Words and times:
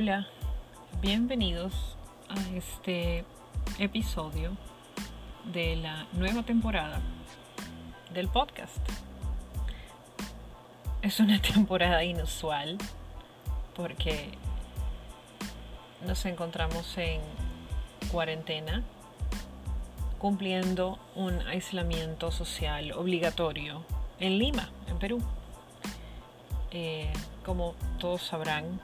Hola, 0.00 0.28
bienvenidos 1.02 1.74
a 2.28 2.56
este 2.56 3.24
episodio 3.80 4.56
de 5.52 5.74
la 5.74 6.06
nueva 6.12 6.44
temporada 6.44 7.00
del 8.14 8.28
podcast. 8.28 8.78
Es 11.02 11.18
una 11.18 11.42
temporada 11.54 12.04
inusual 12.04 12.78
porque 13.74 14.28
nos 16.06 16.24
encontramos 16.26 16.96
en 16.96 17.20
cuarentena 18.12 18.84
cumpliendo 20.20 21.00
un 21.16 21.40
aislamiento 21.48 22.30
social 22.30 22.92
obligatorio 22.92 23.82
en 24.20 24.38
Lima, 24.38 24.70
en 24.86 24.98
Perú. 25.00 25.20
Eh, 26.70 27.12
como 27.44 27.74
todos 27.98 28.22
sabrán, 28.22 28.80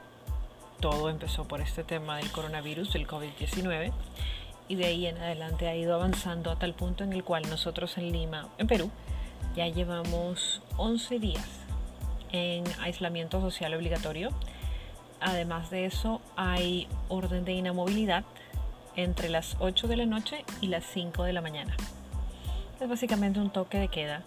todo 0.85 1.09
empezó 1.09 1.49
por 1.49 1.63
este 1.63 1.83
tema 1.83 2.19
del 2.19 2.31
coronavirus, 2.31 2.93
del 2.93 3.07
COVID-19, 3.07 3.91
y 4.69 4.75
de 4.75 4.85
ahí 4.85 5.07
en 5.07 5.17
adelante 5.17 5.67
ha 5.67 5.75
ido 5.75 5.95
avanzando 5.95 6.51
a 6.51 6.59
tal 6.59 6.75
punto 6.75 7.05
en 7.05 7.15
el 7.15 7.25
cual 7.25 7.49
nosotros 7.49 7.97
en 7.97 8.13
Lima, 8.13 8.51
en 8.59 8.67
Perú, 8.67 8.91
ya 9.57 9.67
llevamos 9.67 10.61
11 10.77 11.19
días 11.21 11.49
en 12.33 12.65
aislamiento 12.83 13.41
social 13.41 13.73
obligatorio. 13.73 14.29
Además 15.23 15.71
de 15.71 15.87
eso, 15.87 16.21
hay 16.37 16.87
orden 17.09 17.47
de 17.47 17.55
inamovilidad 17.55 18.25
entre 18.95 19.31
las 19.31 19.57
8 19.61 19.89
de 19.89 19.97
la 19.97 20.05
noche 20.05 20.45
y 20.61 20.67
las 20.67 20.85
5 20.85 21.25
de 21.25 21.33
la 21.33 21.41
mañana. 21.41 21.75
Es 22.79 22.87
básicamente 22.87 23.41
un 23.41 23.49
toque 23.49 23.79
de 23.79 23.89
queda 23.89 24.23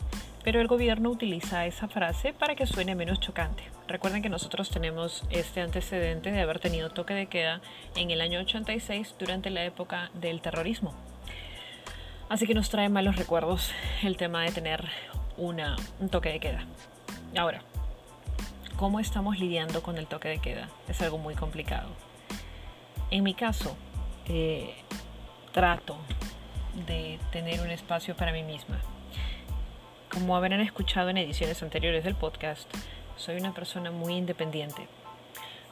pero 0.48 0.62
el 0.62 0.70
gobierno 0.70 1.10
utiliza 1.10 1.66
esa 1.66 1.90
frase 1.90 2.32
para 2.32 2.56
que 2.56 2.66
suene 2.66 2.96
menos 2.96 3.20
chocante. 3.20 3.64
Recuerden 3.86 4.22
que 4.22 4.30
nosotros 4.30 4.70
tenemos 4.70 5.26
este 5.30 5.60
antecedente 5.60 6.32
de 6.32 6.40
haber 6.40 6.60
tenido 6.60 6.90
toque 6.90 7.14
de 7.14 7.26
queda 7.26 7.60
en 7.98 8.12
el 8.12 8.22
año 8.22 8.40
86 8.40 9.16
durante 9.20 9.50
la 9.50 9.66
época 9.66 10.10
del 10.14 10.40
terrorismo. 10.40 10.94
Así 12.30 12.48
que 12.48 12.54
nos 12.54 12.70
trae 12.70 12.88
malos 12.88 13.18
recuerdos 13.18 13.74
el 14.04 14.16
tema 14.16 14.44
de 14.44 14.54
tener 14.54 14.86
una, 15.36 15.76
un 16.00 16.08
toque 16.08 16.30
de 16.30 16.40
queda. 16.40 16.66
Ahora, 17.38 17.62
¿cómo 18.78 19.02
estamos 19.02 19.40
lidiando 19.40 19.84
con 19.84 19.98
el 19.98 20.08
toque 20.08 20.30
de 20.30 20.40
queda? 20.40 20.70
Es 20.88 21.02
algo 21.02 21.18
muy 21.18 21.36
complicado. 21.36 21.90
En 23.12 23.26
mi 23.26 23.34
caso, 23.34 23.76
eh, 24.30 24.76
trato 25.52 25.98
de 26.88 27.20
tener 27.34 27.60
un 27.60 27.70
espacio 27.70 28.16
para 28.16 28.32
mí 28.32 28.44
misma 28.44 28.80
como 30.20 30.36
habrán 30.36 30.62
escuchado 30.62 31.10
en 31.10 31.18
ediciones 31.18 31.62
anteriores 31.62 32.04
del 32.04 32.16
podcast, 32.16 32.68
soy 33.18 33.38
una 33.38 33.54
persona 33.54 33.92
muy 33.92 34.16
independiente. 34.16 34.88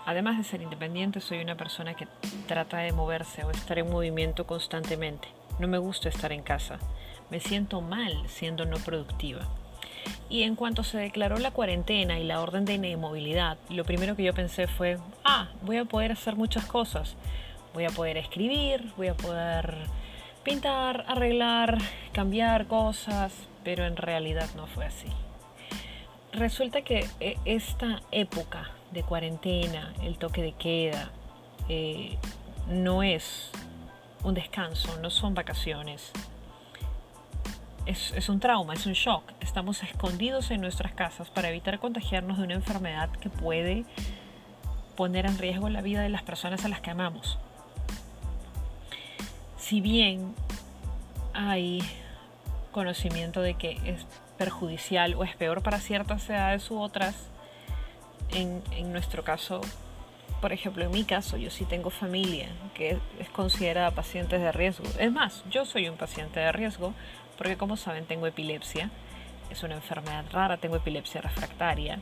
Además 0.05 0.37
de 0.37 0.43
ser 0.43 0.61
independiente, 0.61 1.19
soy 1.19 1.39
una 1.39 1.55
persona 1.55 1.95
que 1.95 2.07
trata 2.47 2.77
de 2.77 2.91
moverse 2.91 3.43
o 3.43 3.49
estar 3.49 3.79
en 3.79 3.89
movimiento 3.89 4.45
constantemente. 4.45 5.27
No 5.57 5.67
me 5.67 5.79
gusta 5.79 6.09
estar 6.09 6.31
en 6.31 6.43
casa. 6.43 6.77
Me 7.31 7.39
siento 7.39 7.81
mal 7.81 8.13
siendo 8.27 8.65
no 8.65 8.77
productiva. 8.77 9.41
Y 10.29 10.43
en 10.43 10.55
cuanto 10.55 10.83
se 10.83 10.99
declaró 10.99 11.37
la 11.37 11.49
cuarentena 11.49 12.19
y 12.19 12.23
la 12.23 12.39
orden 12.39 12.65
de 12.65 12.75
inmovilidad, 12.75 13.57
lo 13.69 13.83
primero 13.83 14.15
que 14.15 14.25
yo 14.25 14.33
pensé 14.35 14.67
fue, 14.67 14.99
ah, 15.23 15.49
voy 15.63 15.77
a 15.77 15.85
poder 15.85 16.11
hacer 16.11 16.35
muchas 16.35 16.67
cosas. 16.67 17.15
Voy 17.73 17.85
a 17.85 17.89
poder 17.89 18.17
escribir, 18.17 18.93
voy 18.95 19.07
a 19.07 19.15
poder 19.15 19.75
pintar, 20.43 21.03
arreglar, 21.07 21.79
cambiar 22.13 22.67
cosas, 22.67 23.33
pero 23.65 23.85
en 23.85 23.97
realidad 23.97 24.47
no 24.55 24.67
fue 24.67 24.85
así. 24.85 25.09
Resulta 26.31 26.83
que 26.83 27.05
eh, 27.19 27.37
esta 27.43 28.01
época 28.11 28.69
de 28.91 29.03
cuarentena, 29.03 29.93
el 30.03 30.17
toque 30.17 30.41
de 30.41 30.53
queda, 30.53 31.11
eh, 31.67 32.17
no 32.69 33.03
es 33.03 33.49
un 34.23 34.35
descanso, 34.35 34.97
no 35.01 35.09
son 35.09 35.33
vacaciones. 35.33 36.11
Es, 37.85 38.13
es, 38.15 38.29
un 38.29 38.39
trauma, 38.39 38.73
es 38.75 38.85
un 38.85 38.93
shock. 38.93 39.23
Estamos 39.41 39.81
escondidos 39.83 40.51
en 40.51 40.61
nuestras 40.61 40.93
casas 40.93 41.29
para 41.29 41.49
evitar 41.49 41.79
contagiarnos 41.79 42.37
de 42.37 42.43
una 42.43 42.53
enfermedad 42.53 43.09
que 43.09 43.29
puede 43.29 43.85
poner 44.95 45.25
en 45.25 45.37
riesgo 45.37 45.69
la 45.69 45.81
vida 45.81 46.01
de 46.01 46.09
las 46.09 46.23
personas 46.23 46.65
a 46.65 46.69
las 46.69 46.81
que 46.81 46.91
amamos. 46.91 47.39
Si 49.57 49.81
bien 49.81 50.35
hay 51.33 51.81
conocimiento 52.75 53.41
de 53.41 53.53
que 53.53 53.79
es 53.85 54.05
perjudicial 54.37 55.13
o 55.15 55.23
es 55.23 55.33
peor 55.37 55.63
para 55.63 55.79
ciertas 55.79 56.29
edades 56.29 56.69
u 56.69 56.81
otras. 56.81 57.15
En, 58.33 58.91
nuestro 58.91 59.23
caso, 59.23 59.61
por 60.41 60.51
ejemplo, 60.51 60.83
en 60.83 60.91
mi 60.91 61.05
caso, 61.05 61.37
yo 61.37 61.49
sí 61.51 61.63
tengo 61.63 61.89
familia 61.89 62.49
que 62.73 62.97
es 63.17 63.29
considerada 63.29 63.91
pacientes 63.91 64.41
de 64.41 64.51
riesgo. 64.51 64.83
Es 64.99 65.09
más, 65.09 65.45
yo 65.49 65.63
soy 65.63 65.87
un 65.87 65.95
paciente 65.95 66.41
de 66.41 66.51
riesgo 66.51 66.93
porque 67.37 67.55
como 67.55 67.77
saben 67.77 68.05
tengo 68.05 68.27
epilepsia. 68.27 68.89
Es 69.49 69.63
una 69.63 69.75
enfermedad 69.75 70.25
rara, 70.33 70.57
tengo 70.57 70.75
epilepsia 70.75 71.21
refractaria. 71.21 71.99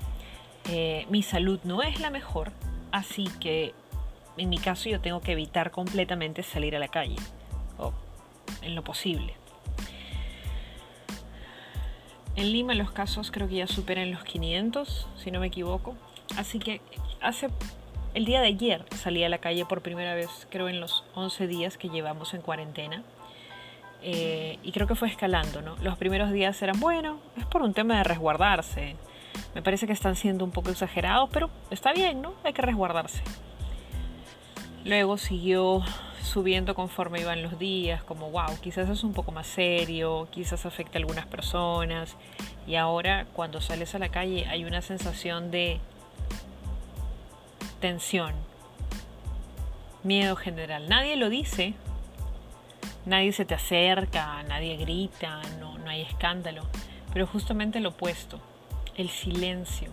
Eh, 0.71 1.05
mi 1.07 1.21
salud 1.21 1.59
no 1.65 1.83
es 1.83 1.99
la 1.99 2.09
mejor, 2.09 2.51
así 2.91 3.25
que 3.39 3.75
en 4.37 4.49
mi 4.49 4.57
caso 4.57 4.89
yo 4.89 4.99
tengo 5.01 5.21
que 5.21 5.33
evitar 5.33 5.69
completamente 5.69 6.41
salir 6.41 6.75
a 6.75 6.79
la 6.79 6.87
calle, 6.87 7.17
o 7.77 7.93
en 8.63 8.73
lo 8.73 8.83
posible. 8.83 9.42
En 12.35 12.51
Lima 12.51 12.73
los 12.73 12.91
casos 12.91 13.31
creo 13.31 13.47
que 13.47 13.55
ya 13.55 13.67
superan 13.67 14.11
los 14.11 14.23
500, 14.23 15.07
si 15.17 15.31
no 15.31 15.39
me 15.39 15.47
equivoco. 15.47 15.95
Así 16.37 16.59
que 16.59 16.81
hace 17.21 17.49
el 18.13 18.25
día 18.25 18.41
de 18.41 18.47
ayer 18.47 18.85
salí 18.95 19.23
a 19.23 19.29
la 19.29 19.37
calle 19.37 19.65
por 19.65 19.81
primera 19.81 20.15
vez, 20.15 20.47
creo 20.49 20.69
en 20.69 20.79
los 20.79 21.03
11 21.15 21.47
días 21.47 21.77
que 21.77 21.89
llevamos 21.89 22.33
en 22.33 22.41
cuarentena. 22.41 23.03
Eh, 24.01 24.59
y 24.63 24.71
creo 24.71 24.85
que 24.85 24.95
fue 24.95 25.07
escalando, 25.07 25.61
¿no? 25.61 25.77
Los 25.81 25.97
primeros 25.97 26.31
días 26.31 26.61
eran, 26.61 26.79
bueno, 26.79 27.19
es 27.37 27.45
por 27.45 27.61
un 27.61 27.73
tema 27.73 27.97
de 27.97 28.03
resguardarse. 28.03 28.95
Me 29.55 29.61
parece 29.61 29.87
que 29.87 29.93
están 29.93 30.15
siendo 30.15 30.43
un 30.43 30.51
poco 30.51 30.71
exagerados, 30.71 31.29
pero 31.31 31.49
está 31.69 31.93
bien, 31.93 32.21
¿no? 32.21 32.33
Hay 32.43 32.53
que 32.53 32.61
resguardarse. 32.61 33.23
Luego 34.83 35.17
siguió 35.17 35.83
subiendo 36.23 36.73
conforme 36.73 37.19
iban 37.19 37.43
los 37.43 37.59
días, 37.59 38.01
como 38.03 38.31
wow, 38.31 38.57
quizás 38.61 38.89
es 38.89 39.03
un 39.03 39.13
poco 39.13 39.31
más 39.31 39.45
serio, 39.45 40.27
quizás 40.31 40.65
afecta 40.65 40.97
a 40.97 41.01
algunas 41.01 41.25
personas. 41.25 42.15
Y 42.65 42.75
ahora 42.75 43.25
cuando 43.33 43.61
sales 43.61 43.93
a 43.93 43.99
la 43.99 44.09
calle 44.09 44.47
hay 44.47 44.65
una 44.65 44.81
sensación 44.81 45.51
de 45.51 45.79
tensión, 47.79 48.33
miedo 50.03 50.35
general. 50.35 50.87
Nadie 50.87 51.17
lo 51.17 51.29
dice, 51.29 51.73
nadie 53.05 53.33
se 53.33 53.45
te 53.45 53.55
acerca, 53.55 54.41
nadie 54.43 54.77
grita, 54.77 55.41
no, 55.59 55.77
no 55.77 55.89
hay 55.89 56.01
escándalo, 56.01 56.63
pero 57.11 57.27
justamente 57.27 57.81
lo 57.81 57.89
opuesto, 57.89 58.39
el 58.95 59.09
silencio, 59.09 59.89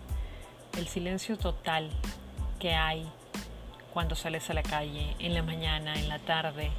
el 0.77 0.87
silencio 0.87 1.37
total 1.37 1.89
que 2.59 2.73
hay 2.73 3.05
cuando 3.93 4.15
sales 4.15 4.49
a 4.49 4.53
la 4.53 4.63
calle, 4.63 5.15
en 5.19 5.33
la 5.33 5.43
mañana, 5.43 5.95
en 5.95 6.09
la 6.09 6.19
tarde, 6.19 6.71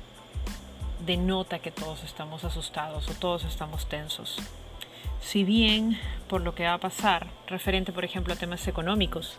denota 1.05 1.59
que 1.59 1.71
todos 1.71 2.05
estamos 2.05 2.45
asustados 2.45 3.09
o 3.09 3.15
todos 3.15 3.45
estamos 3.45 3.89
tensos. 3.89 4.39
Si 5.21 5.45
bien 5.45 5.99
por 6.29 6.41
lo 6.41 6.55
que 6.55 6.65
va 6.65 6.75
a 6.75 6.79
pasar, 6.79 7.27
referente 7.47 7.93
por 7.93 8.05
ejemplo 8.05 8.35
a 8.35 8.37
temas 8.37 8.67
económicos, 8.67 9.39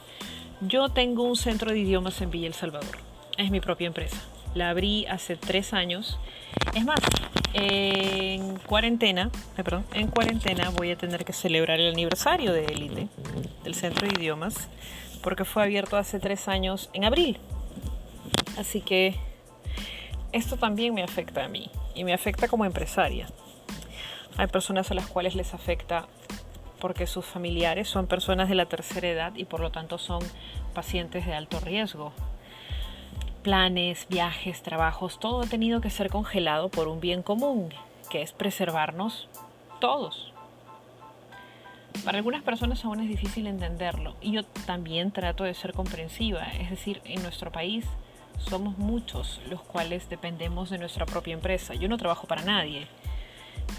yo 0.61 0.89
tengo 0.89 1.23
un 1.23 1.35
centro 1.35 1.71
de 1.71 1.79
idiomas 1.79 2.21
en 2.21 2.31
Villa 2.31 2.47
El 2.47 2.53
Salvador. 2.53 2.97
Es 3.37 3.51
mi 3.51 3.59
propia 3.59 3.87
empresa. 3.87 4.21
La 4.55 4.69
abrí 4.69 5.05
hace 5.07 5.35
tres 5.35 5.73
años. 5.73 6.19
Es 6.75 6.85
más, 6.85 6.99
en 7.53 8.57
cuarentena, 8.59 9.29
eh, 9.57 9.63
perdón, 9.63 9.85
en 9.93 10.07
cuarentena 10.07 10.69
voy 10.69 10.91
a 10.91 10.97
tener 10.97 11.25
que 11.25 11.33
celebrar 11.33 11.79
el 11.79 11.91
aniversario 11.91 12.53
de 12.53 12.65
Elite, 12.65 13.07
del 13.63 13.75
centro 13.75 14.07
de 14.07 14.13
idiomas, 14.19 14.69
porque 15.21 15.45
fue 15.45 15.63
abierto 15.63 15.97
hace 15.97 16.19
tres 16.19 16.47
años 16.47 16.89
en 16.93 17.05
abril. 17.05 17.39
Así 18.57 18.81
que 18.81 19.15
esto 20.31 20.57
también 20.57 20.93
me 20.93 21.03
afecta 21.03 21.45
a 21.45 21.47
mí 21.47 21.69
y 21.95 22.03
me 22.03 22.13
afecta 22.13 22.47
como 22.47 22.65
empresaria. 22.65 23.27
Hay 24.37 24.47
personas 24.47 24.89
a 24.89 24.95
las 24.95 25.07
cuales 25.07 25.35
les 25.35 25.53
afecta 25.53 26.07
porque 26.79 27.07
sus 27.07 27.25
familiares 27.25 27.87
son 27.87 28.07
personas 28.07 28.49
de 28.49 28.55
la 28.55 28.65
tercera 28.65 29.07
edad 29.07 29.35
y 29.35 29.45
por 29.45 29.59
lo 29.59 29.71
tanto 29.71 29.97
son 29.97 30.21
pacientes 30.73 31.25
de 31.25 31.33
alto 31.33 31.59
riesgo. 31.59 32.11
Planes, 33.41 34.07
viajes, 34.09 34.63
trabajos, 34.63 35.19
todo 35.19 35.41
ha 35.41 35.45
tenido 35.45 35.81
que 35.81 35.89
ser 35.89 36.09
congelado 36.09 36.69
por 36.69 36.87
un 36.87 36.99
bien 36.99 37.23
común, 37.23 37.69
que 38.09 38.21
es 38.21 38.31
preservarnos 38.31 39.29
todos. 39.79 40.33
Para 42.03 42.17
algunas 42.17 42.43
personas 42.43 42.83
aún 42.83 42.99
es 42.99 43.07
difícil 43.07 43.47
entenderlo 43.47 44.15
y 44.19 44.31
yo 44.31 44.43
también 44.65 45.11
trato 45.11 45.43
de 45.43 45.53
ser 45.53 45.73
comprensiva, 45.73 46.43
es 46.59 46.69
decir, 46.69 47.01
en 47.05 47.21
nuestro 47.21 47.51
país 47.51 47.85
somos 48.37 48.77
muchos 48.77 49.41
los 49.49 49.61
cuales 49.61 50.09
dependemos 50.09 50.69
de 50.69 50.77
nuestra 50.77 51.05
propia 51.05 51.33
empresa. 51.33 51.73
Yo 51.73 51.87
no 51.87 51.97
trabajo 51.97 52.27
para 52.27 52.43
nadie. 52.43 52.87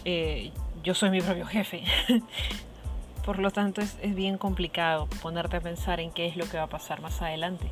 Eh, 0.04 0.52
yo 0.82 0.94
soy 0.94 1.10
mi 1.10 1.20
propio 1.20 1.46
jefe. 1.46 1.84
Por 3.24 3.38
lo 3.38 3.50
tanto, 3.50 3.80
es, 3.80 3.96
bien 4.14 4.36
complicado 4.36 5.06
ponerte 5.22 5.56
a 5.56 5.60
pensar 5.60 6.00
en 6.00 6.10
qué 6.10 6.26
es 6.26 6.36
lo 6.36 6.48
que 6.48 6.58
va 6.58 6.64
a 6.64 6.68
pasar 6.68 7.00
más 7.00 7.22
adelante. 7.22 7.68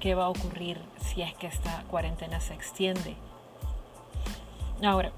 qué 0.00 0.14
va 0.14 0.26
a 0.26 0.28
ocurrir 0.28 0.78
si 0.98 1.22
es 1.22 1.34
que 1.34 1.46
esta 1.46 1.82
cuarentena 1.88 2.40
se 2.40 2.54
extiende. 2.54 3.16
Ahora, 4.82 5.10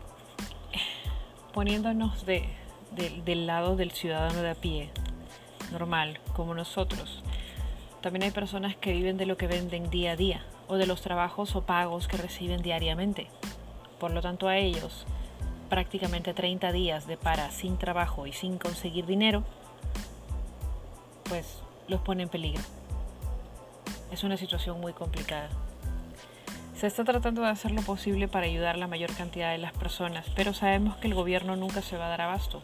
poniéndonos 1.53 2.25
del 2.25 3.47
lado 3.47 3.77
del 3.77 3.91
ciudadano 3.91 4.41
de 4.41 4.51
a 4.51 4.55
pie, 4.55 4.91
normal, 5.73 6.21
como 6.35 6.55
nosotros, 6.55 7.23
también 8.01 8.23
hay 8.23 8.31
personas 8.31 8.77
que 8.77 8.93
viven 8.93 9.17
de 9.17 9.27
lo 9.27 9.37
que 9.37 9.49
venden 9.49 9.91
día 9.91 10.13
a 10.13 10.17
día 10.17 10.43
o 10.69 10.77
de 10.77 10.87
los 10.87 11.01
trabajos 11.01 11.57
o 11.57 11.63
pagos 11.63 12.07
que 12.07 12.17
reciben 12.17 12.63
diariamente. 12.63 13.29
Por 13.99 14.13
lo 14.13 14.21
tanto, 14.21 14.49
a 14.49 14.57
ellos, 14.57 15.07
prácticamente 15.69 16.35
30 16.35 16.73
días 16.73 17.07
de 17.07 17.17
para 17.17 17.51
sin 17.51 17.79
trabajo 17.79 18.27
y 18.27 18.33
sin 18.33 18.59
conseguir 18.59 19.07
dinero, 19.07 19.45
pues 21.25 21.59
los 21.89 22.01
pone 22.01 22.23
en 22.23 22.29
peligro. 22.29 22.63
Es 24.11 24.25
una 24.25 24.37
situación 24.37 24.81
muy 24.81 24.93
complicada. 24.93 25.49
Se 26.75 26.87
está 26.87 27.05
tratando 27.05 27.43
de 27.43 27.49
hacer 27.49 27.73
lo 27.73 27.83
posible 27.83 28.29
para 28.29 28.47
ayudar 28.47 28.77
a 28.77 28.79
la 28.79 28.87
mayor 28.87 29.13
cantidad 29.15 29.51
de 29.51 29.59
las 29.59 29.73
personas, 29.73 30.27
pero 30.37 30.55
sabemos 30.55 30.97
que 30.97 31.09
el 31.09 31.15
gobierno 31.15 31.57
nunca 31.57 31.83
se 31.83 31.97
va 31.97 32.07
a 32.07 32.11
dar 32.11 32.21
abasto. 32.21 32.63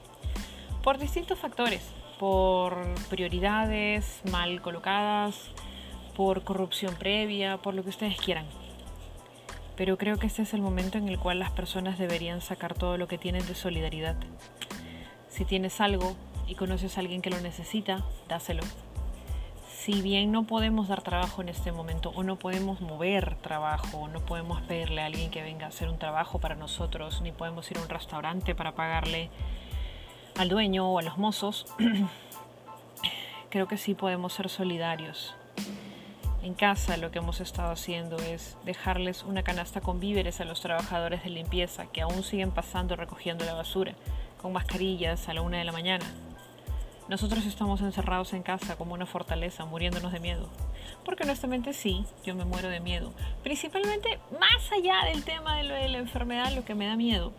Por 0.85 0.99
distintos 0.99 1.39
factores, 1.39 1.83
por 2.19 2.77
prioridades 3.11 4.21
mal 4.31 4.63
colocadas, 4.63 5.51
por 6.15 6.43
corrupción 6.45 6.95
previa, 6.95 7.59
por 7.59 7.75
lo 7.75 7.83
que 7.83 7.91
ustedes 7.91 8.17
quieran. 8.17 8.47
Pero 9.77 9.99
creo 9.99 10.19
que 10.19 10.27
este 10.27 10.43
es 10.43 10.55
el 10.55 10.63
momento 10.63 10.99
en 10.99 11.09
el 11.09 11.19
cual 11.19 11.39
las 11.39 11.51
personas 11.51 11.99
deberían 11.99 12.41
sacar 12.41 12.75
todo 12.75 12.97
lo 12.97 13.09
que 13.09 13.19
tienen 13.19 13.47
de 13.47 13.55
solidaridad. 13.55 14.17
Si 15.29 15.45
tienes 15.45 15.81
algo 15.81 16.17
y 16.47 16.55
conoces 16.55 16.97
a 16.97 17.01
alguien 17.01 17.23
que 17.23 17.31
lo 17.31 17.41
necesita, 17.41 18.05
dáselo 18.29 18.63
si 19.85 20.01
bien 20.01 20.33
no 20.33 20.45
podemos 20.45 20.89
dar 20.89 21.03
trabajo 21.03 21.43
en 21.43 21.51
este 21.51 21.71
momento 21.71 22.11
o 22.15 22.23
no 22.23 22.37
podemos 22.37 22.81
mover 22.81 23.37
trabajo, 23.43 24.09
no 24.09 24.21
podemos 24.21 24.63
pedirle 24.63 25.03
a 25.03 25.05
alguien 25.05 25.31
que 25.31 25.43
venga 25.43 25.67
a 25.67 25.69
hacer 25.69 25.91
un 25.91 25.99
trabajo 25.99 26.39
para 26.39 26.55
nosotros, 26.55 27.21
ni 27.21 27.33
podemos 27.33 27.71
ir 27.71 27.77
a 27.77 27.83
un 27.83 27.91
restaurante 27.91 28.55
para 28.55 28.75
pagarle 28.75 29.29
al 30.39 30.49
dueño 30.49 30.91
o 30.91 30.99
a 30.99 31.03
los 31.03 31.19
mozos, 31.19 31.67
creo 33.51 33.69
que 33.69 33.77
sí 33.77 33.93
podemos 33.93 34.33
ser 34.33 34.49
solidarios. 34.49 35.35
En 36.45 36.55
casa 36.55 36.97
lo 36.97 37.11
que 37.11 37.19
hemos 37.19 37.41
estado 37.41 37.73
haciendo 37.73 38.17
es 38.19 38.57
dejarles 38.65 39.25
una 39.25 39.43
canasta 39.43 39.81
con 39.81 39.99
víveres 39.99 40.41
a 40.41 40.45
los 40.45 40.61
trabajadores 40.61 41.25
de 41.25 41.31
limpieza 41.31 41.87
que 41.87 42.03
aún 42.03 42.23
siguen 42.23 42.53
pasando 42.53 42.95
recogiendo 42.95 43.45
la 43.45 43.55
basura, 43.55 43.95
con 44.41 44.53
mascarillas 44.53 45.29
a 45.29 45.35
la 45.35 45.43
una 45.43 45.59
de 45.59 45.65
la 45.65 45.73
mañana 45.73 46.05
nosotros 47.09 47.45
estamos 47.45 47.83
encerrados 47.83 48.33
en 48.33 48.43
casa 48.43 48.77
como 48.77 48.95
una 48.95 49.05
fortaleza, 49.05 49.67
muriéndonos 49.67 50.13
de 50.13 50.21
miedo. 50.21 50.49
Porque 51.05 51.25
honestamente 51.25 51.75
sí, 51.75 52.07
yo 52.25 52.35
me 52.35 52.47
muero 52.47 52.69
de 52.71 52.81
miedo. 52.81 53.13
Principalmente, 53.43 54.19
más 54.41 54.73
allá 54.73 55.05
del 55.11 55.23
tema 55.23 55.59
de, 55.59 55.69
de 55.69 55.89
la 55.89 55.99
enfermedad, 55.99 56.55
lo 56.55 56.65
que 56.65 56.75
me 56.75 56.87
da 56.87 56.97
miedo 56.97 57.33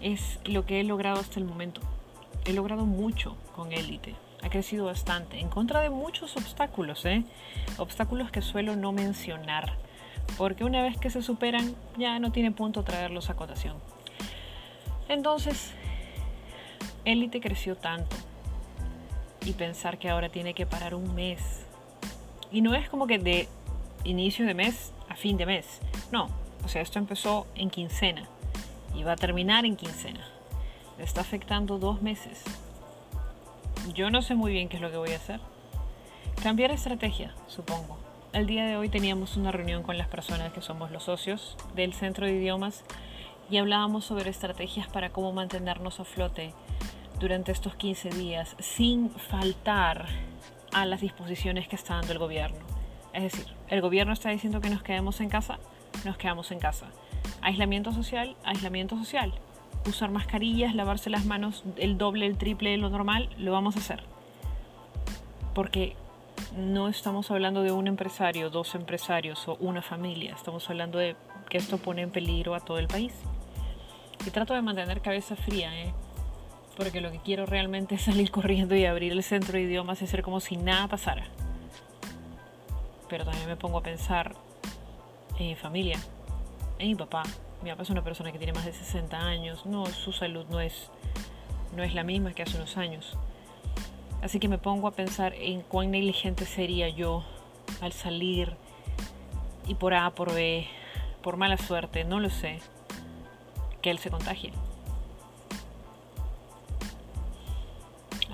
es 0.00 0.40
lo 0.44 0.66
que 0.66 0.80
he 0.80 0.84
logrado 0.84 1.20
hasta 1.20 1.38
el 1.38 1.46
momento. 1.46 1.80
He 2.44 2.52
logrado 2.52 2.86
mucho 2.86 3.36
con 3.54 3.72
élite. 3.72 4.16
Ha 4.44 4.50
crecido 4.50 4.84
bastante, 4.84 5.40
en 5.40 5.48
contra 5.48 5.80
de 5.80 5.88
muchos 5.88 6.36
obstáculos, 6.36 7.06
¿eh? 7.06 7.24
Obstáculos 7.78 8.30
que 8.30 8.42
suelo 8.42 8.76
no 8.76 8.92
mencionar. 8.92 9.78
Porque 10.36 10.64
una 10.64 10.82
vez 10.82 10.98
que 10.98 11.08
se 11.08 11.22
superan, 11.22 11.74
ya 11.96 12.18
no 12.18 12.30
tiene 12.30 12.50
punto 12.50 12.82
traerlos 12.82 13.30
a 13.30 13.36
cotación. 13.36 13.78
Entonces, 15.08 15.72
élite 17.06 17.40
creció 17.40 17.76
tanto 17.76 18.16
y 19.46 19.52
pensar 19.52 19.98
que 19.98 20.10
ahora 20.10 20.28
tiene 20.28 20.52
que 20.52 20.66
parar 20.66 20.94
un 20.94 21.14
mes. 21.14 21.64
Y 22.52 22.60
no 22.60 22.74
es 22.74 22.90
como 22.90 23.06
que 23.06 23.18
de 23.18 23.48
inicio 24.04 24.44
de 24.44 24.52
mes 24.52 24.92
a 25.08 25.16
fin 25.16 25.38
de 25.38 25.46
mes. 25.46 25.80
No, 26.12 26.28
o 26.62 26.68
sea, 26.68 26.82
esto 26.82 26.98
empezó 26.98 27.46
en 27.54 27.70
quincena 27.70 28.28
y 28.94 29.04
va 29.04 29.12
a 29.12 29.16
terminar 29.16 29.64
en 29.64 29.76
quincena. 29.76 30.26
Me 30.98 31.04
está 31.04 31.22
afectando 31.22 31.78
dos 31.78 32.02
meses. 32.02 32.44
Yo 33.92 34.08
no 34.10 34.22
sé 34.22 34.34
muy 34.34 34.52
bien 34.52 34.68
qué 34.68 34.76
es 34.76 34.82
lo 34.82 34.90
que 34.90 34.96
voy 34.96 35.12
a 35.12 35.16
hacer. 35.16 35.40
Cambiar 36.42 36.70
estrategia, 36.70 37.34
supongo. 37.48 37.98
El 38.32 38.46
día 38.46 38.64
de 38.64 38.76
hoy 38.76 38.88
teníamos 38.88 39.36
una 39.36 39.52
reunión 39.52 39.82
con 39.82 39.98
las 39.98 40.08
personas 40.08 40.52
que 40.52 40.62
somos 40.62 40.90
los 40.90 41.04
socios 41.04 41.56
del 41.74 41.92
centro 41.92 42.24
de 42.26 42.32
idiomas 42.32 42.82
y 43.50 43.58
hablábamos 43.58 44.06
sobre 44.06 44.30
estrategias 44.30 44.88
para 44.88 45.10
cómo 45.10 45.32
mantenernos 45.32 46.00
a 46.00 46.04
flote 46.04 46.54
durante 47.20 47.52
estos 47.52 47.76
15 47.76 48.08
días 48.10 48.56
sin 48.58 49.10
faltar 49.10 50.06
a 50.72 50.86
las 50.86 51.02
disposiciones 51.02 51.68
que 51.68 51.76
está 51.76 51.94
dando 51.94 52.12
el 52.12 52.18
gobierno. 52.18 52.58
Es 53.12 53.22
decir, 53.24 53.46
el 53.68 53.82
gobierno 53.82 54.14
está 54.14 54.30
diciendo 54.30 54.62
que 54.62 54.70
nos 54.70 54.82
quedemos 54.82 55.20
en 55.20 55.28
casa, 55.28 55.58
nos 56.06 56.16
quedamos 56.16 56.50
en 56.52 56.58
casa. 56.58 56.86
Aislamiento 57.42 57.92
social, 57.92 58.34
aislamiento 58.44 58.96
social. 58.96 59.34
Usar 59.86 60.10
mascarillas, 60.10 60.74
lavarse 60.74 61.10
las 61.10 61.24
manos 61.24 61.64
el 61.76 61.98
doble, 61.98 62.26
el 62.26 62.38
triple 62.38 62.70
de 62.70 62.76
lo 62.78 62.88
normal, 62.88 63.28
lo 63.38 63.52
vamos 63.52 63.76
a 63.76 63.80
hacer. 63.80 64.02
Porque 65.54 65.94
no 66.56 66.88
estamos 66.88 67.30
hablando 67.30 67.62
de 67.62 67.72
un 67.72 67.86
empresario, 67.86 68.50
dos 68.50 68.74
empresarios 68.74 69.46
o 69.48 69.56
una 69.60 69.82
familia. 69.82 70.34
Estamos 70.34 70.68
hablando 70.70 70.98
de 70.98 71.16
que 71.48 71.58
esto 71.58 71.78
pone 71.78 72.02
en 72.02 72.10
peligro 72.10 72.54
a 72.54 72.60
todo 72.60 72.78
el 72.78 72.88
país. 72.88 73.12
Y 74.26 74.30
trato 74.30 74.54
de 74.54 74.62
mantener 74.62 75.02
cabeza 75.02 75.36
fría, 75.36 75.70
¿eh? 75.82 75.92
porque 76.76 77.00
lo 77.00 77.10
que 77.10 77.18
quiero 77.18 77.46
realmente 77.46 77.94
es 77.94 78.02
salir 78.02 78.30
corriendo 78.30 78.74
y 78.74 78.84
abrir 78.84 79.12
el 79.12 79.22
centro 79.22 79.54
de 79.54 79.62
idiomas 79.62 80.00
y 80.00 80.04
hacer 80.04 80.22
como 80.22 80.40
si 80.40 80.56
nada 80.56 80.88
pasara. 80.88 81.26
Pero 83.08 83.24
también 83.24 83.46
me 83.46 83.56
pongo 83.56 83.78
a 83.78 83.82
pensar 83.82 84.34
en 85.38 85.48
mi 85.48 85.54
familia, 85.54 85.98
en 86.78 86.88
mi 86.88 86.94
papá. 86.94 87.22
Mi 87.62 87.70
papá 87.70 87.82
es 87.82 87.90
una 87.90 88.02
persona 88.02 88.32
que 88.32 88.38
tiene 88.38 88.52
más 88.52 88.64
de 88.64 88.72
60 88.72 89.16
años, 89.18 89.64
no, 89.64 89.86
su 89.86 90.12
salud 90.12 90.44
no 90.50 90.60
es, 90.60 90.90
no 91.74 91.82
es 91.82 91.94
la 91.94 92.04
misma 92.04 92.32
que 92.32 92.42
hace 92.42 92.56
unos 92.56 92.76
años. 92.76 93.16
Así 94.22 94.38
que 94.38 94.48
me 94.48 94.58
pongo 94.58 94.88
a 94.88 94.92
pensar 94.92 95.34
en 95.34 95.62
cuán 95.62 95.90
negligente 95.90 96.46
sería 96.46 96.88
yo 96.88 97.24
al 97.80 97.92
salir 97.92 98.56
y 99.66 99.74
por 99.74 99.94
A, 99.94 100.10
por 100.10 100.34
B, 100.34 100.66
por 101.22 101.36
mala 101.36 101.56
suerte, 101.56 102.04
no 102.04 102.20
lo 102.20 102.30
sé, 102.30 102.60
que 103.82 103.90
él 103.90 103.98
se 103.98 104.10
contagie. 104.10 104.52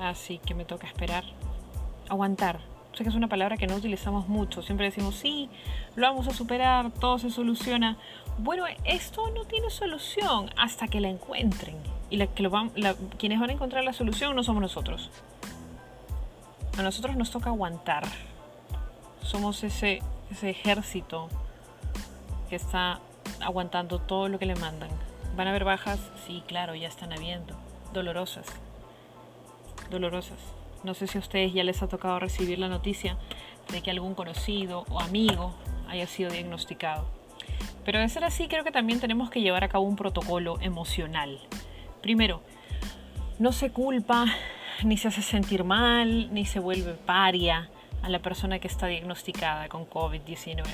Así 0.01 0.39
que 0.39 0.55
me 0.55 0.65
toca 0.65 0.87
esperar. 0.87 1.25
Aguantar. 2.09 2.61
Sé 2.95 3.05
que 3.05 3.11
es 3.11 3.15
una 3.15 3.29
palabra 3.29 3.57
que 3.57 3.67
no 3.67 3.77
utilizamos 3.77 4.29
mucho. 4.29 4.63
Siempre 4.63 4.87
decimos, 4.87 5.15
sí, 5.15 5.49
lo 5.95 6.07
vamos 6.07 6.27
a 6.27 6.33
superar, 6.33 6.91
todo 6.91 7.19
se 7.19 7.31
soluciona. 7.31 7.99
Bueno, 8.43 8.65
esto 8.85 9.31
no 9.31 9.45
tiene 9.45 9.71
solución 9.71 10.51
hasta 10.57 10.89
que 10.89 11.01
la 11.01 11.09
encuentren. 11.09 11.77
Y 12.11 12.17
la, 12.17 12.27
que 12.27 12.43
lo 12.43 12.51
quienes 13.19 13.39
van 13.39 13.51
a 13.51 13.53
encontrar 13.53 13.85
la 13.85 13.93
solución 13.93 14.35
no 14.35 14.43
somos 14.43 14.63
nosotros. 14.63 15.11
A 16.77 16.83
nosotros 16.83 17.17
nos 17.17 17.31
toca 17.31 17.51
aguantar. 17.51 18.05
Somos 19.23 19.63
ese, 19.63 20.03
ese 20.31 20.51
ejército 20.51 21.29
que 22.49 22.57
está 22.57 23.01
aguantando 23.41 23.99
todo 23.99 24.29
lo 24.29 24.39
que 24.39 24.47
le 24.47 24.57
mandan. 24.57 24.91
¿Van 25.37 25.47
a 25.47 25.51
haber 25.51 25.65
bajas? 25.65 26.01
Sí, 26.27 26.43
claro, 26.47 26.75
ya 26.75 26.89
están 26.89 27.13
habiendo. 27.13 27.55
Dolorosas 27.93 28.47
dolorosas. 29.91 30.39
No 30.85 30.95
sé 30.95 31.07
si 31.07 31.19
a 31.19 31.21
ustedes 31.21 31.53
ya 31.53 31.65
les 31.65 31.83
ha 31.83 31.89
tocado 31.89 32.19
recibir 32.19 32.59
la 32.59 32.69
noticia 32.69 33.19
de 33.71 33.83
que 33.83 33.91
algún 33.91 34.15
conocido 34.15 34.85
o 34.89 35.01
amigo 35.01 35.53
haya 35.89 36.07
sido 36.07 36.31
diagnosticado. 36.31 37.20
Pero 37.85 37.99
de 37.99 38.09
ser 38.09 38.25
así, 38.25 38.49
creo 38.49 38.65
que 38.65 38.73
también 38.73 39.01
tenemos 39.01 39.31
que 39.31 39.41
llevar 39.41 39.65
a 39.65 39.69
cabo 39.69 39.85
un 39.85 39.97
protocolo 39.97 40.61
emocional. 40.61 41.41
Primero, 42.03 42.43
no 43.39 43.53
se 43.53 43.71
culpa, 43.71 44.27
ni 44.85 44.97
se 44.97 45.09
hace 45.09 45.23
sentir 45.23 45.65
mal, 45.65 46.33
ni 46.33 46.45
se 46.45 46.61
vuelve 46.61 46.95
paria 46.95 47.71
a 48.03 48.09
la 48.09 48.21
persona 48.21 48.59
que 48.59 48.69
está 48.69 48.87
diagnosticada 48.87 49.69
con 49.69 49.89
COVID-19. 49.89 50.65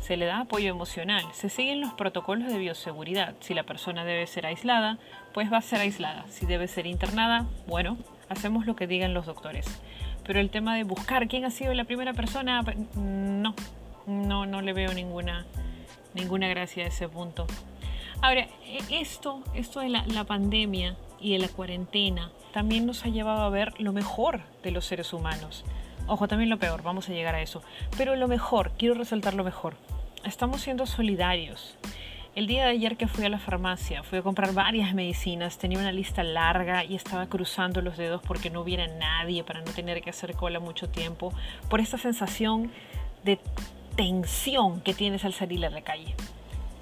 Se 0.00 0.16
le 0.16 0.26
da 0.26 0.40
apoyo 0.40 0.70
emocional, 0.70 1.24
se 1.32 1.48
siguen 1.48 1.80
los 1.80 1.92
protocolos 1.92 2.50
de 2.52 2.58
bioseguridad. 2.58 3.34
Si 3.40 3.52
la 3.52 3.64
persona 3.64 4.04
debe 4.04 4.26
ser 4.26 4.46
aislada, 4.46 4.98
pues 5.34 5.52
va 5.52 5.58
a 5.58 5.62
ser 5.62 5.80
aislada. 5.80 6.24
Si 6.28 6.46
debe 6.46 6.68
ser 6.68 6.86
internada, 6.86 7.46
bueno, 7.66 7.98
hacemos 8.28 8.64
lo 8.64 8.76
que 8.76 8.86
digan 8.86 9.12
los 9.12 9.26
doctores. 9.26 9.66
Pero 10.24 10.40
el 10.40 10.50
tema 10.50 10.76
de 10.76 10.84
buscar 10.84 11.26
quién 11.28 11.44
ha 11.44 11.50
sido 11.50 11.74
la 11.74 11.84
primera 11.84 12.12
persona, 12.12 12.62
no, 12.94 13.54
no, 14.06 14.46
no 14.46 14.62
le 14.62 14.72
veo 14.72 14.94
ninguna, 14.94 15.46
ninguna 16.14 16.48
gracia 16.48 16.84
a 16.84 16.88
ese 16.88 17.08
punto. 17.08 17.46
Ahora, 18.20 18.48
e, 18.64 19.00
esto, 19.00 19.42
esto 19.54 19.80
de 19.80 19.88
la, 19.88 20.04
la 20.06 20.24
pandemia 20.24 20.96
y 21.20 21.32
de 21.32 21.38
la 21.38 21.48
cuarentena 21.48 22.30
también 22.52 22.86
nos 22.86 23.04
ha 23.04 23.08
llevado 23.08 23.42
a 23.42 23.50
ver 23.50 23.74
lo 23.80 23.92
mejor 23.92 24.40
de 24.62 24.70
los 24.70 24.84
seres 24.84 25.12
humanos. 25.12 25.64
Ojo, 26.06 26.26
también 26.26 26.48
lo 26.50 26.58
peor, 26.58 26.82
vamos 26.82 27.08
a 27.08 27.12
llegar 27.12 27.34
a 27.34 27.42
eso. 27.42 27.62
Pero 27.96 28.16
lo 28.16 28.28
mejor, 28.28 28.72
quiero 28.78 28.94
resaltar 28.94 29.34
lo 29.34 29.44
mejor. 29.44 29.76
Estamos 30.24 30.62
siendo 30.62 30.86
solidarios. 30.86 31.76
El 32.34 32.46
día 32.46 32.64
de 32.64 32.70
ayer 32.70 32.96
que 32.96 33.08
fui 33.08 33.24
a 33.24 33.28
la 33.28 33.38
farmacia, 33.38 34.02
fui 34.02 34.18
a 34.18 34.22
comprar 34.22 34.54
varias 34.54 34.94
medicinas, 34.94 35.58
tenía 35.58 35.78
una 35.78 35.92
lista 35.92 36.22
larga 36.22 36.84
y 36.84 36.94
estaba 36.94 37.26
cruzando 37.26 37.82
los 37.82 37.96
dedos 37.96 38.22
porque 38.22 38.48
no 38.48 38.60
hubiera 38.60 38.86
nadie 38.86 39.42
para 39.44 39.60
no 39.60 39.72
tener 39.72 40.00
que 40.02 40.10
hacer 40.10 40.34
cola 40.34 40.60
mucho 40.60 40.88
tiempo, 40.88 41.32
por 41.68 41.80
esta 41.80 41.98
sensación 41.98 42.70
de 43.24 43.40
tensión 43.98 44.80
que 44.80 44.94
tienes 44.94 45.24
al 45.24 45.34
salir 45.34 45.66
a 45.66 45.70
la 45.70 45.80
calle. 45.80 46.14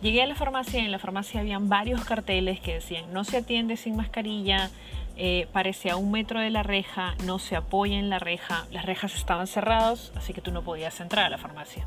Llegué 0.02 0.22
a 0.22 0.26
la 0.26 0.34
farmacia 0.34 0.82
y 0.82 0.84
en 0.84 0.92
la 0.92 0.98
farmacia 0.98 1.40
habían 1.40 1.70
varios 1.70 2.04
carteles 2.04 2.60
que 2.60 2.74
decían 2.74 3.10
no 3.10 3.24
se 3.24 3.38
atiende 3.38 3.78
sin 3.78 3.96
mascarilla, 3.96 4.70
eh, 5.16 5.48
parece 5.50 5.90
a 5.90 5.96
un 5.96 6.10
metro 6.10 6.40
de 6.40 6.50
la 6.50 6.62
reja, 6.62 7.14
no 7.24 7.38
se 7.38 7.56
apoya 7.56 7.98
en 7.98 8.10
la 8.10 8.18
reja, 8.18 8.66
las 8.70 8.84
rejas 8.84 9.14
estaban 9.14 9.46
cerradas, 9.46 10.12
así 10.14 10.34
que 10.34 10.42
tú 10.42 10.50
no 10.50 10.60
podías 10.60 11.00
entrar 11.00 11.24
a 11.24 11.30
la 11.30 11.38
farmacia. 11.38 11.86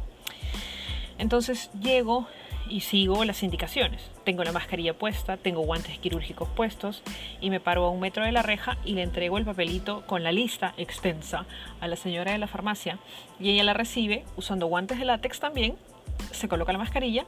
Entonces 1.20 1.70
llego 1.80 2.26
y 2.70 2.82
sigo 2.82 3.26
las 3.26 3.44
indicaciones. 3.44 4.02
Tengo 4.24 4.44
la 4.44 4.52
mascarilla 4.52 4.94
puesta, 4.94 5.38
tengo 5.38 5.62
guantes 5.62 5.98
quirúrgicos 5.98 6.48
puestos 6.50 7.02
y 7.42 7.50
me 7.50 7.60
paro 7.60 7.86
a 7.86 7.90
un 7.90 8.00
metro 8.00 8.24
de 8.24 8.32
la 8.32 8.42
reja 8.42 8.78
y 8.86 8.94
le 8.94 9.04
entrego 9.04 9.38
el 9.38 9.46
papelito 9.46 10.06
con 10.06 10.24
la 10.24 10.32
lista 10.32 10.74
extensa 10.78 11.46
a 11.82 11.88
la 11.88 11.96
señora 11.96 12.32
de 12.32 12.38
la 12.38 12.48
farmacia 12.48 13.00
y 13.40 13.50
ella 13.50 13.64
la 13.64 13.74
recibe 13.74 14.24
usando 14.38 14.68
guantes 14.68 15.00
de 15.00 15.06
látex 15.06 15.40
también, 15.40 15.76
se 16.32 16.48
coloca 16.48 16.72
la 16.72 16.78
mascarilla 16.78 17.26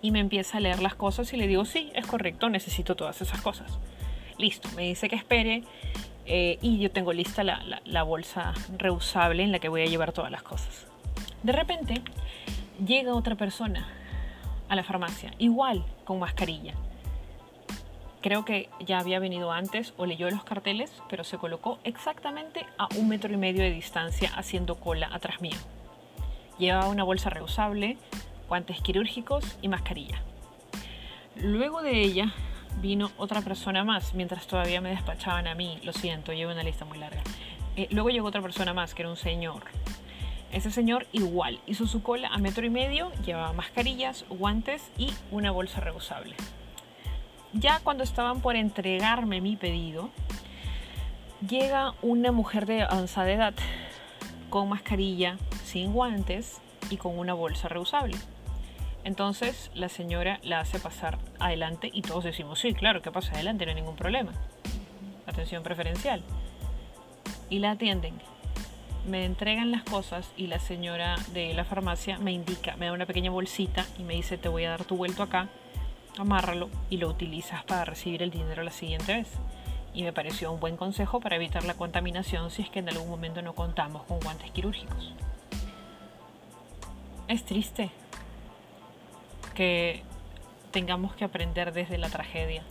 y 0.00 0.10
me 0.10 0.20
empieza 0.20 0.58
a 0.58 0.60
leer 0.60 0.80
las 0.80 0.94
cosas 0.94 1.32
y 1.32 1.36
le 1.36 1.46
digo, 1.46 1.64
sí, 1.64 1.90
es 1.94 2.06
correcto, 2.06 2.48
necesito 2.48 2.96
todas 2.96 3.20
esas 3.20 3.40
cosas. 3.40 3.78
Listo, 4.38 4.68
me 4.76 4.82
dice 4.82 5.08
que 5.08 5.16
espere 5.16 5.62
eh, 6.26 6.58
y 6.60 6.78
yo 6.78 6.90
tengo 6.90 7.12
lista 7.12 7.44
la, 7.44 7.80
la 7.84 8.02
bolsa 8.02 8.52
reusable 8.78 9.42
en 9.42 9.52
la 9.52 9.58
que 9.58 9.68
voy 9.68 9.82
a 9.82 9.86
llevar 9.86 10.12
todas 10.12 10.30
las 10.30 10.42
cosas. 10.42 10.86
De 11.42 11.52
repente 11.52 12.02
llega 12.84 13.14
otra 13.14 13.34
persona 13.34 14.01
a 14.72 14.74
la 14.74 14.84
farmacia, 14.84 15.34
igual 15.36 15.84
con 16.06 16.18
mascarilla. 16.18 16.72
Creo 18.22 18.46
que 18.46 18.70
ya 18.80 19.00
había 19.00 19.18
venido 19.18 19.52
antes 19.52 19.92
o 19.98 20.06
leyó 20.06 20.30
los 20.30 20.44
carteles, 20.44 20.90
pero 21.10 21.24
se 21.24 21.36
colocó 21.36 21.78
exactamente 21.84 22.64
a 22.78 22.88
un 22.96 23.06
metro 23.06 23.30
y 23.30 23.36
medio 23.36 23.62
de 23.62 23.70
distancia 23.70 24.32
haciendo 24.34 24.76
cola 24.76 25.10
atrás 25.12 25.42
mío. 25.42 25.58
Llevaba 26.58 26.88
una 26.88 27.04
bolsa 27.04 27.28
reusable, 27.28 27.98
guantes 28.48 28.80
quirúrgicos 28.80 29.58
y 29.60 29.68
mascarilla. 29.68 30.22
Luego 31.36 31.82
de 31.82 32.00
ella 32.00 32.32
vino 32.80 33.10
otra 33.18 33.42
persona 33.42 33.84
más, 33.84 34.14
mientras 34.14 34.46
todavía 34.46 34.80
me 34.80 34.88
despachaban 34.88 35.48
a 35.48 35.54
mí, 35.54 35.80
lo 35.84 35.92
siento, 35.92 36.32
llevo 36.32 36.52
una 36.52 36.62
lista 36.62 36.86
muy 36.86 36.96
larga. 36.96 37.20
Eh, 37.76 37.88
luego 37.90 38.08
llegó 38.08 38.28
otra 38.28 38.40
persona 38.40 38.72
más, 38.72 38.94
que 38.94 39.02
era 39.02 39.10
un 39.10 39.18
señor, 39.18 39.64
ese 40.52 40.70
señor 40.70 41.06
igual 41.12 41.60
hizo 41.66 41.86
su 41.86 42.02
cola 42.02 42.28
a 42.28 42.38
metro 42.38 42.66
y 42.66 42.70
medio, 42.70 43.10
llevaba 43.24 43.54
mascarillas, 43.54 44.26
guantes 44.28 44.82
y 44.98 45.12
una 45.30 45.50
bolsa 45.50 45.80
reusable. 45.80 46.36
Ya 47.54 47.80
cuando 47.80 48.04
estaban 48.04 48.40
por 48.40 48.56
entregarme 48.56 49.40
mi 49.40 49.56
pedido, 49.56 50.10
llega 51.46 51.94
una 52.02 52.32
mujer 52.32 52.66
de 52.66 52.82
avanzada 52.82 53.32
edad 53.32 53.54
con 54.50 54.68
mascarilla, 54.68 55.38
sin 55.64 55.92
guantes 55.92 56.60
y 56.90 56.98
con 56.98 57.18
una 57.18 57.32
bolsa 57.32 57.68
reusable. 57.68 58.16
Entonces 59.04 59.70
la 59.74 59.88
señora 59.88 60.38
la 60.42 60.60
hace 60.60 60.78
pasar 60.78 61.18
adelante 61.40 61.90
y 61.92 62.02
todos 62.02 62.24
decimos, 62.24 62.60
sí, 62.60 62.74
claro, 62.74 63.00
que 63.02 63.10
pasa 63.10 63.32
adelante, 63.32 63.64
no 63.64 63.70
hay 63.70 63.76
ningún 63.76 63.96
problema. 63.96 64.32
Atención 65.26 65.62
preferencial. 65.62 66.22
Y 67.48 67.58
la 67.58 67.72
atienden 67.72 68.20
me 69.06 69.24
entregan 69.24 69.70
las 69.72 69.82
cosas 69.82 70.30
y 70.36 70.46
la 70.46 70.58
señora 70.58 71.16
de 71.32 71.54
la 71.54 71.64
farmacia 71.64 72.18
me 72.18 72.32
indica, 72.32 72.76
me 72.76 72.86
da 72.86 72.92
una 72.92 73.06
pequeña 73.06 73.30
bolsita 73.30 73.84
y 73.98 74.04
me 74.04 74.14
dice 74.14 74.38
te 74.38 74.48
voy 74.48 74.64
a 74.64 74.70
dar 74.70 74.84
tu 74.84 74.96
vuelto 74.96 75.22
acá, 75.22 75.48
amárralo 76.18 76.70
y 76.88 76.98
lo 76.98 77.08
utilizas 77.08 77.64
para 77.64 77.84
recibir 77.84 78.22
el 78.22 78.30
dinero 78.30 78.62
la 78.62 78.70
siguiente 78.70 79.14
vez. 79.14 79.28
Y 79.94 80.04
me 80.04 80.12
pareció 80.12 80.50
un 80.50 80.60
buen 80.60 80.76
consejo 80.76 81.20
para 81.20 81.36
evitar 81.36 81.64
la 81.64 81.74
contaminación 81.74 82.50
si 82.50 82.62
es 82.62 82.70
que 82.70 82.78
en 82.78 82.88
algún 82.88 83.10
momento 83.10 83.42
no 83.42 83.54
contamos 83.54 84.04
con 84.04 84.20
guantes 84.20 84.50
quirúrgicos. 84.50 85.12
Es 87.28 87.44
triste 87.44 87.90
que 89.54 90.02
tengamos 90.70 91.14
que 91.14 91.24
aprender 91.24 91.72
desde 91.72 91.98
la 91.98 92.08
tragedia 92.08 92.62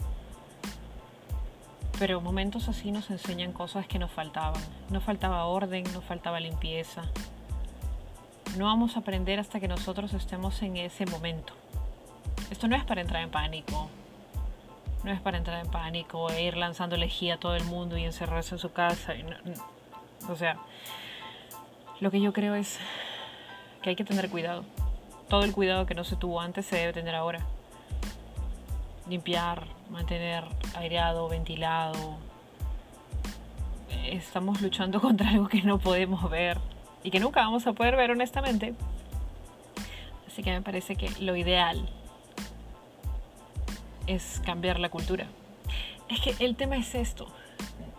pero 2.01 2.19
momentos 2.19 2.67
así 2.67 2.91
nos 2.91 3.11
enseñan 3.11 3.53
cosas 3.53 3.85
que 3.85 3.99
nos 3.99 4.09
faltaban. 4.09 4.59
No 4.89 5.01
faltaba 5.01 5.45
orden, 5.45 5.83
no 5.93 6.01
faltaba 6.01 6.39
limpieza. 6.39 7.03
No 8.57 8.65
vamos 8.65 8.95
a 8.95 9.01
aprender 9.01 9.39
hasta 9.39 9.59
que 9.59 9.67
nosotros 9.67 10.11
estemos 10.15 10.63
en 10.63 10.77
ese 10.77 11.05
momento. 11.05 11.53
Esto 12.49 12.67
no 12.67 12.75
es 12.75 12.83
para 12.85 13.01
entrar 13.01 13.21
en 13.21 13.29
pánico. 13.29 13.87
No 15.03 15.11
es 15.11 15.21
para 15.21 15.37
entrar 15.37 15.63
en 15.63 15.69
pánico 15.69 16.27
e 16.31 16.41
ir 16.41 16.57
lanzando 16.57 16.97
lejía 16.97 17.35
a 17.35 17.39
todo 17.39 17.55
el 17.55 17.65
mundo 17.65 17.95
y 17.95 18.03
encerrarse 18.03 18.55
en 18.55 18.59
su 18.59 18.71
casa. 18.71 19.13
O 20.27 20.35
sea, 20.35 20.57
lo 21.99 22.09
que 22.09 22.19
yo 22.19 22.33
creo 22.33 22.55
es 22.55 22.79
que 23.83 23.91
hay 23.91 23.95
que 23.95 24.05
tener 24.05 24.31
cuidado. 24.31 24.65
Todo 25.29 25.43
el 25.43 25.53
cuidado 25.53 25.85
que 25.85 25.93
no 25.93 26.03
se 26.03 26.15
tuvo 26.15 26.41
antes 26.41 26.65
se 26.65 26.77
debe 26.77 26.93
tener 26.93 27.13
ahora 27.13 27.45
limpiar, 29.11 29.67
mantener 29.89 30.45
aireado, 30.75 31.27
ventilado. 31.27 32.17
Estamos 34.05 34.61
luchando 34.61 34.99
contra 35.07 35.29
algo 35.29 35.47
que 35.47 35.61
no 35.61 35.77
podemos 35.77 36.27
ver 36.29 36.57
y 37.03 37.11
que 37.11 37.19
nunca 37.19 37.41
vamos 37.41 37.67
a 37.67 37.73
poder 37.73 37.95
ver 37.95 38.11
honestamente. 38.11 38.73
Así 40.27 40.41
que 40.41 40.51
me 40.51 40.61
parece 40.61 40.95
que 40.95 41.09
lo 41.19 41.35
ideal 41.35 41.89
es 44.07 44.41
cambiar 44.45 44.79
la 44.79 44.89
cultura. 44.89 45.27
Es 46.09 46.21
que 46.21 46.43
el 46.43 46.55
tema 46.55 46.77
es 46.77 46.95
esto. 46.95 47.27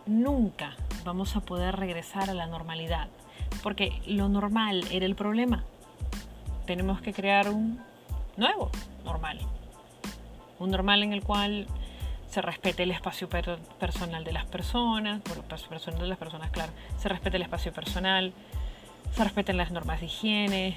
Nunca 0.07 0.75
vamos 1.05 1.37
a 1.37 1.41
poder 1.41 1.77
regresar 1.77 2.31
a 2.31 2.35
la 2.35 2.47
normalidad, 2.47 3.09
porque 3.63 4.01
lo 4.07 4.29
normal 4.29 4.85
era 4.91 5.05
el 5.05 5.15
problema. 5.15 5.63
Tenemos 6.67 7.03
que 7.03 7.13
crear 7.13 7.51
un 7.51 7.81
nuevo 8.37 8.71
normal 9.05 9.39
un 10.63 10.71
normal 10.71 11.03
en 11.03 11.13
el 11.13 11.23
cual 11.23 11.67
se 12.29 12.41
respete 12.41 12.85
el 12.85 12.91
espacio 12.91 13.29
personal 13.29 14.25
de 14.25 14.33
las 14.33 14.47
personas, 14.47 15.21
espacio 15.27 15.69
personal 15.69 16.01
de 16.01 16.09
las 16.09 16.19
personas, 16.19 16.51
claro, 16.51 16.73
se 16.99 17.09
respete 17.09 17.37
el 17.37 17.43
espacio 17.43 17.73
personal, 17.73 18.33
se 19.15 19.25
respeten 19.25 19.59
las 19.59 19.71
normas 19.71 20.01
de 20.01 20.07
higiene, 20.07 20.77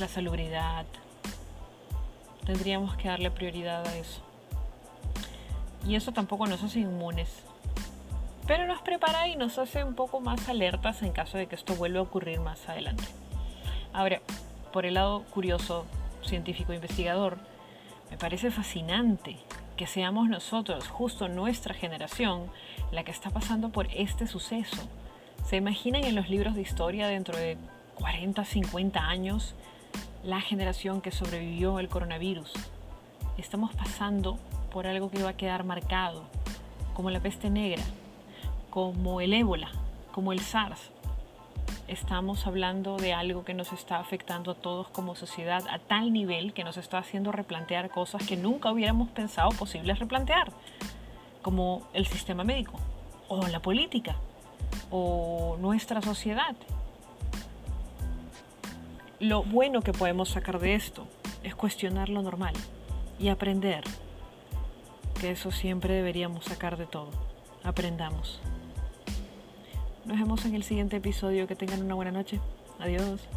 la 0.00 0.08
salubridad. 0.08 0.86
Tendríamos 2.46 2.96
que 2.96 3.08
darle 3.08 3.30
prioridad 3.30 3.86
a 3.86 3.96
eso. 3.98 4.22
Y 5.86 5.96
eso 5.96 6.12
tampoco 6.12 6.46
nos 6.46 6.62
hace 6.62 6.80
inmunes, 6.80 7.42
pero 8.46 8.66
nos 8.66 8.80
prepara 8.80 9.28
y 9.28 9.36
nos 9.36 9.58
hace 9.58 9.84
un 9.84 9.94
poco 9.94 10.20
más 10.20 10.48
alertas 10.48 11.02
en 11.02 11.12
caso 11.12 11.36
de 11.36 11.46
que 11.46 11.54
esto 11.54 11.74
vuelva 11.74 12.00
a 12.00 12.02
ocurrir 12.02 12.40
más 12.40 12.66
adelante. 12.68 13.04
Ahora, 13.92 14.20
por 14.72 14.86
el 14.86 14.94
lado 14.94 15.24
curioso, 15.24 15.84
científico 16.22 16.72
investigador, 16.72 17.38
me 18.10 18.16
parece 18.16 18.50
fascinante 18.50 19.36
que 19.76 19.86
seamos 19.86 20.28
nosotros, 20.28 20.88
justo 20.88 21.28
nuestra 21.28 21.74
generación, 21.74 22.50
la 22.90 23.04
que 23.04 23.12
está 23.12 23.30
pasando 23.30 23.70
por 23.70 23.86
este 23.94 24.26
suceso. 24.26 24.88
¿Se 25.44 25.56
imaginan 25.56 26.04
en 26.04 26.14
los 26.14 26.28
libros 26.28 26.54
de 26.54 26.62
historia 26.62 27.06
dentro 27.06 27.36
de 27.36 27.56
40, 27.94 28.44
50 28.44 29.00
años 29.00 29.54
la 30.24 30.40
generación 30.40 31.00
que 31.00 31.12
sobrevivió 31.12 31.78
al 31.78 31.88
coronavirus? 31.88 32.52
Estamos 33.36 33.74
pasando 33.74 34.38
por 34.72 34.86
algo 34.86 35.10
que 35.10 35.22
va 35.22 35.30
a 35.30 35.36
quedar 35.36 35.64
marcado, 35.64 36.24
como 36.94 37.10
la 37.10 37.20
peste 37.20 37.50
negra, 37.50 37.84
como 38.70 39.20
el 39.20 39.32
ébola, 39.32 39.70
como 40.12 40.32
el 40.32 40.40
SARS, 40.40 40.90
estamos 41.88 42.46
hablando 42.46 42.96
de 42.96 43.14
algo 43.14 43.44
que 43.44 43.54
nos 43.54 43.72
está 43.72 43.98
afectando 43.98 44.52
a 44.52 44.54
todos 44.54 44.88
como 44.88 45.16
sociedad 45.16 45.64
a 45.68 45.78
tal 45.78 46.12
nivel 46.12 46.52
que 46.52 46.62
nos 46.62 46.76
está 46.76 46.98
haciendo 46.98 47.32
replantear 47.32 47.88
cosas 47.90 48.26
que 48.26 48.36
nunca 48.36 48.70
hubiéramos 48.70 49.08
pensado 49.08 49.48
posibles 49.50 49.98
replantear, 49.98 50.52
como 51.42 51.88
el 51.94 52.06
sistema 52.06 52.44
médico, 52.44 52.78
o 53.28 53.46
la 53.46 53.60
política, 53.60 54.16
o 54.90 55.56
nuestra 55.60 56.02
sociedad. 56.02 56.54
Lo 59.18 59.42
bueno 59.42 59.80
que 59.80 59.92
podemos 59.92 60.28
sacar 60.28 60.60
de 60.60 60.74
esto 60.74 61.06
es 61.42 61.54
cuestionar 61.54 62.08
lo 62.08 62.22
normal 62.22 62.54
y 63.18 63.28
aprender, 63.28 63.82
que 65.20 65.30
eso 65.30 65.50
siempre 65.50 65.94
deberíamos 65.94 66.44
sacar 66.44 66.76
de 66.76 66.86
todo. 66.86 67.10
Aprendamos. 67.64 68.40
Nos 70.08 70.18
vemos 70.18 70.42
en 70.46 70.54
el 70.54 70.62
siguiente 70.62 70.96
episodio. 70.96 71.46
Que 71.46 71.54
tengan 71.54 71.82
una 71.82 71.94
buena 71.94 72.10
noche. 72.10 72.40
Adiós. 72.78 73.28